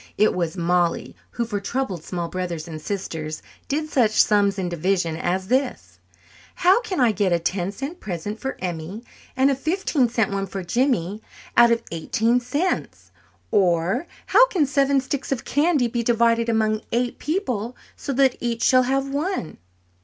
It 0.17 0.33
was 0.33 0.57
Mollie 0.57 1.15
who 1.29 1.45
for 1.45 1.59
troubled 1.59 2.03
small 2.03 2.27
brothers 2.27 2.67
and 2.67 2.81
sisters 2.81 3.43
did 3.67 3.87
such 3.87 4.13
sums 4.19 4.57
in 4.57 4.67
division 4.67 5.15
as 5.15 5.45
this: 5.45 5.99
How 6.55 6.81
can 6.81 6.99
I 6.99 7.11
get 7.11 7.31
a 7.31 7.37
ten 7.37 7.71
cent 7.71 7.99
present 7.99 8.39
for 8.39 8.57
Emmy 8.59 9.03
and 9.37 9.51
a 9.51 9.55
fifteen 9.55 10.09
cent 10.09 10.31
one 10.31 10.47
for 10.47 10.63
Jimmy 10.63 11.21
out 11.55 11.69
of 11.69 11.83
eighteen 11.91 12.39
cents? 12.39 13.11
Or, 13.51 14.07
how 14.25 14.47
can 14.47 14.65
seven 14.65 15.01
sticks 15.01 15.31
of 15.31 15.45
candy 15.45 15.87
be 15.87 16.01
divided 16.01 16.49
among 16.49 16.81
eight 16.91 17.19
people 17.19 17.77
so 17.95 18.11
that 18.13 18.37
each 18.39 18.63
shall 18.63 18.81
have 18.89 19.07
one? 19.07 19.59